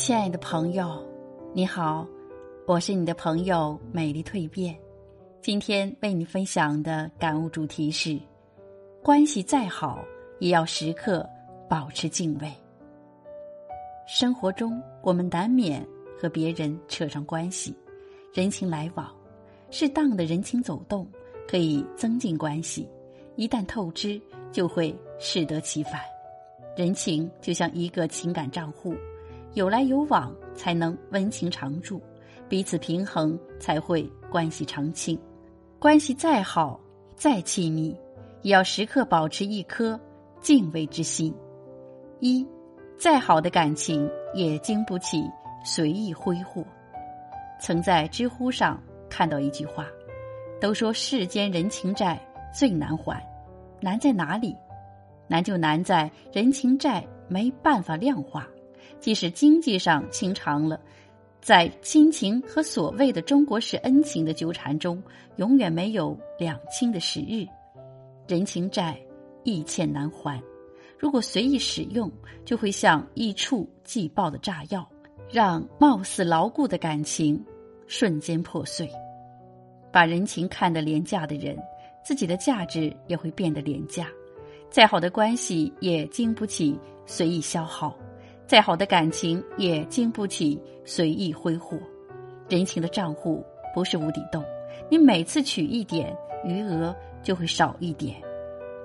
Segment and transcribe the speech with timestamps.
[0.00, 0.98] 亲爱的朋友，
[1.52, 2.06] 你好，
[2.66, 4.74] 我是你的朋友美丽蜕变。
[5.42, 8.18] 今天为你分享的感悟主题是：
[9.02, 10.02] 关系再好，
[10.38, 11.28] 也要时刻
[11.68, 12.50] 保持敬畏。
[14.06, 15.86] 生活中，我们难免
[16.18, 17.76] 和别人扯上关系，
[18.32, 19.14] 人情来往，
[19.70, 21.06] 适当的人情走动
[21.46, 22.88] 可以增进关系；
[23.36, 24.18] 一旦透支，
[24.50, 26.00] 就会适得其反。
[26.74, 28.94] 人情就像一个情感账户。
[29.54, 31.98] 有来有往，才能温情常驻；
[32.48, 35.18] 彼此平衡，才会关系长青。
[35.78, 36.78] 关系再好、
[37.16, 37.96] 再亲密，
[38.42, 39.98] 也要时刻保持一颗
[40.40, 41.34] 敬畏之心。
[42.20, 42.46] 一，
[42.96, 45.28] 再好的感情也经不起
[45.64, 46.64] 随意挥霍。
[47.58, 49.86] 曾在知乎上看到一句话
[50.60, 52.20] ：“都说世间人情债
[52.54, 53.20] 最难还，
[53.80, 54.56] 难在哪里？
[55.26, 58.46] 难就难在人情债没办法量化。”
[58.98, 60.80] 即使经济上清偿了，
[61.40, 65.02] 在亲情和所谓的中国式恩情的纠缠中，
[65.36, 67.46] 永远没有两清的时日。
[68.28, 68.96] 人情债
[69.42, 70.40] 易欠难还，
[70.98, 72.10] 如果随意使用，
[72.44, 74.88] 就会像一触即爆的炸药，
[75.30, 77.42] 让貌似牢固的感情
[77.86, 78.88] 瞬间破碎。
[79.90, 81.58] 把人情看得廉价的人，
[82.04, 84.06] 自己的价值也会变得廉价。
[84.70, 87.96] 再好的关系也经不起随意消耗。
[88.50, 91.78] 再好的感情也经不起随意挥霍，
[92.48, 94.44] 人情的账户不是无底洞，
[94.90, 96.92] 你每次取一点，余额
[97.22, 98.20] 就会少一点。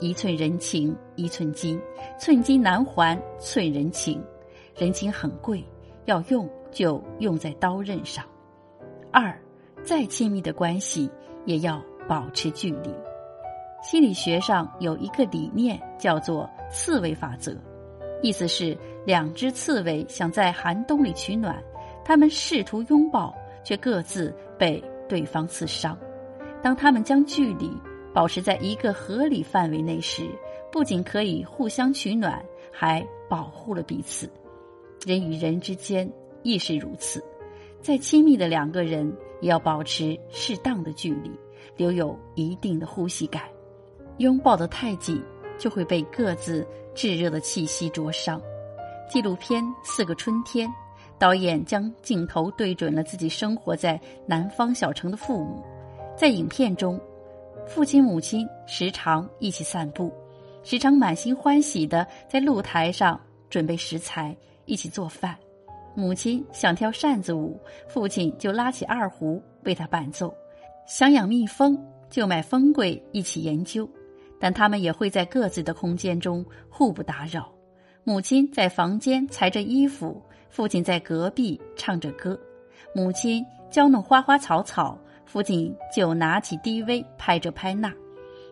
[0.00, 1.80] 一寸人情一寸金，
[2.20, 4.22] 寸金难还寸人情，
[4.76, 5.64] 人情很贵，
[6.04, 8.22] 要用就用在刀刃上。
[9.10, 9.34] 二，
[9.82, 11.10] 再亲密的关系
[11.46, 12.94] 也要保持距离。
[13.82, 17.56] 心理学上有一个理念叫做刺猬法则。
[18.22, 21.62] 意思是，两只刺猬想在寒冬里取暖，
[22.04, 25.98] 它们试图拥抱，却各自被对方刺伤。
[26.62, 27.70] 当他们将距离
[28.14, 30.26] 保持在一个合理范围内时，
[30.72, 34.28] 不仅可以互相取暖，还保护了彼此。
[35.04, 36.10] 人与人之间
[36.42, 37.22] 亦是如此，
[37.82, 41.30] 再亲密的两个人也要保持适当的距离，
[41.76, 43.42] 留有一定的呼吸感。
[44.18, 45.22] 拥抱得太紧。
[45.58, 48.40] 就会被各自炙热的气息灼伤。
[49.08, 50.68] 纪录片《四个春天》，
[51.18, 55.62] 导演将镜头对准了自己生活在南方小城的父母。
[56.16, 57.00] 在影片中，
[57.66, 60.12] 父亲母亲时常一起散步，
[60.62, 65.36] 时常满心欢喜的在露台上准备食材，一起做饭。
[65.94, 70.28] 母亲想跳扇子舞，父亲就拉起二胡为他伴奏；
[70.86, 71.78] 想养蜜蜂，
[72.10, 73.88] 就买蜂柜一起研究。
[74.38, 77.50] 但他们也会在各自的空间中互不打扰。
[78.02, 82.38] 母亲在房间裁着衣服，父亲在隔壁唱着歌。
[82.94, 87.92] 母亲娇弄花花草草，父亲就拿起 DV 拍着拍那。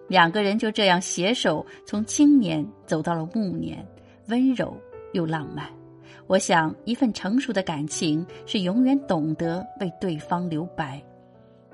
[0.09, 3.87] 两个人就这样携手从青年走到了暮年，
[4.29, 4.77] 温柔
[5.13, 5.67] 又浪漫。
[6.27, 11.03] 我想，一份成熟的感情是永远懂得为对方留白。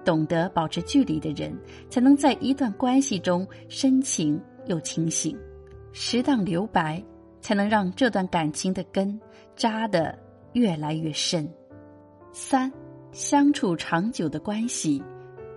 [0.08, 1.54] 懂得保持距离的人，
[1.90, 5.36] 才能在一段关系中深情又清醒；
[5.92, 7.04] 适当留白，
[7.42, 9.20] 才能让这段感情的根
[9.54, 10.18] 扎得
[10.54, 11.46] 越来越深。
[12.32, 12.72] 三，
[13.12, 15.04] 相处长久的关系，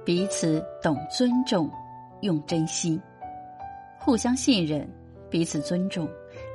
[0.03, 1.71] 彼此懂尊重，
[2.19, 3.01] 用真心，
[3.97, 4.85] 互相信任，
[5.29, 6.05] 彼此尊重，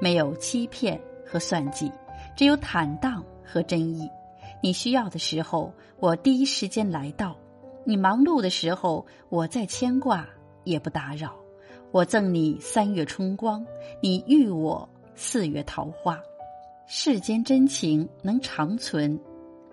[0.02, 1.90] 没有欺骗和算计，
[2.36, 4.06] 只有坦荡和真意。
[4.62, 7.34] 你需要的时候，我第一时间来到。
[7.88, 10.28] 你忙碌的时候，我再牵挂
[10.64, 11.36] 也不打扰。
[11.92, 13.64] 我赠你三月春光，
[14.02, 16.20] 你遇我四月桃花。
[16.88, 19.16] 世间真情能长存，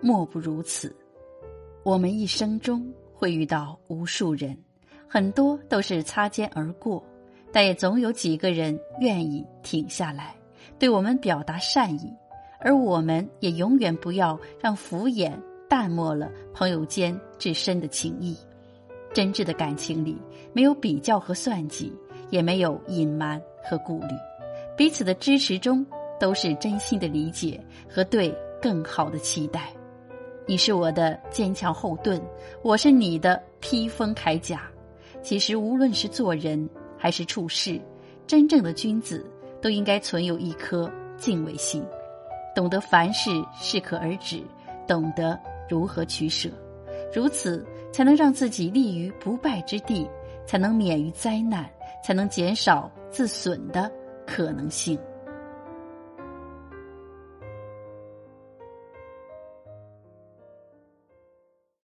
[0.00, 0.94] 莫不如此。
[1.82, 4.56] 我们一生中会遇到无数人，
[5.08, 7.04] 很多都是擦肩而过，
[7.52, 10.36] 但也总有几个人愿意停下来，
[10.78, 12.14] 对我们表达善意。
[12.60, 15.32] 而我们也永远不要让敷衍。
[15.74, 18.38] 淡漠了朋友间至深的情谊，
[19.12, 20.16] 真挚的感情里
[20.52, 21.92] 没有比较和算计，
[22.30, 24.14] 也没有隐瞒和顾虑，
[24.76, 25.84] 彼此的支持中
[26.20, 27.60] 都是真心的理解
[27.90, 28.32] 和对
[28.62, 29.72] 更好的期待。
[30.46, 32.22] 你是我的坚强后盾，
[32.62, 34.70] 我是你的披风铠甲。
[35.22, 37.80] 其实无论是做人还是处事，
[38.28, 39.26] 真正的君子
[39.60, 41.84] 都应该存有一颗敬畏心，
[42.54, 43.28] 懂得凡事
[43.60, 44.40] 适可而止，
[44.86, 45.36] 懂得。
[45.68, 46.48] 如何取舍，
[47.12, 50.08] 如此才能让自己立于不败之地，
[50.46, 51.68] 才能免于灾难，
[52.04, 53.90] 才能减少自损的
[54.26, 54.98] 可能性。